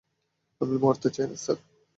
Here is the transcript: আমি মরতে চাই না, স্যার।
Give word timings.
আমি 0.61 0.75
মরতে 0.77 1.07
চাই 1.15 1.27
না, 1.27 1.37
স্যার। 1.37 1.57